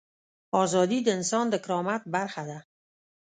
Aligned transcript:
ازادي 0.63 0.99
د 1.03 1.07
انسان 1.17 1.45
د 1.49 1.55
کرامت 1.63 2.01
برخه 2.15 2.43
ده. 2.49 2.59